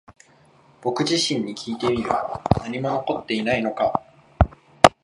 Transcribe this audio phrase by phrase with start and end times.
[0.81, 2.09] 僕自身にきいてみる。
[2.61, 4.01] 何も残っていないのか？